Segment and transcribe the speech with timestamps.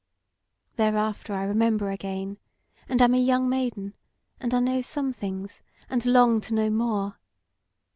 [0.77, 2.39] Thereafter I remember again,
[2.89, 3.93] and am a young maiden,
[4.39, 7.19] and I know some things, and long to know more.